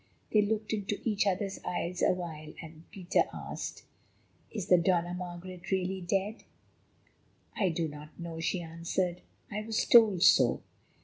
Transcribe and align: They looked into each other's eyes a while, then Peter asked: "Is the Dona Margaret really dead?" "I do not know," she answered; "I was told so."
They 0.33 0.41
looked 0.41 0.73
into 0.73 0.99
each 1.03 1.27
other's 1.27 1.59
eyes 1.63 2.01
a 2.01 2.09
while, 2.11 2.53
then 2.59 2.85
Peter 2.89 3.25
asked: 3.31 3.83
"Is 4.49 4.65
the 4.65 4.79
Dona 4.79 5.13
Margaret 5.13 5.69
really 5.69 6.01
dead?" 6.01 6.43
"I 7.55 7.69
do 7.69 7.87
not 7.87 8.19
know," 8.19 8.39
she 8.39 8.61
answered; 8.63 9.21
"I 9.51 9.61
was 9.61 9.85
told 9.85 10.23
so." 10.23 10.63